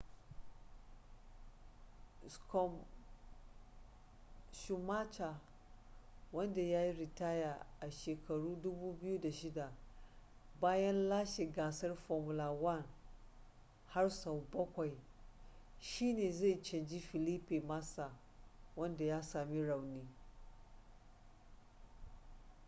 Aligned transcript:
schumacher 4.51 5.35
wanda 6.33 6.61
ya 6.61 6.85
yi 6.85 6.93
ritaya 6.93 7.65
a 7.81 7.87
2006 7.87 9.71
bayan 10.61 11.09
lashe 11.09 11.45
gasar 11.45 11.95
formula 11.95 12.49
1 12.51 12.83
har 13.87 14.09
sau 14.09 14.41
bakwai 14.51 14.97
shine 15.79 16.31
zai 16.31 16.61
canji 16.61 16.99
felipe 16.99 17.59
massa 17.59 18.11
wanda 18.75 19.05
ya 19.05 19.21
sami 19.23 19.61
rauni 19.67 20.07